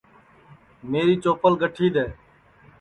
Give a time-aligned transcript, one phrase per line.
[0.89, 2.07] میری چوپل گٹھی دؔے